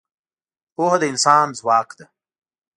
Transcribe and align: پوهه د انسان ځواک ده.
پوهه 0.75 0.97
د 1.01 1.03
انسان 1.11 1.47
ځواک 1.59 1.89
ده. 1.97 2.05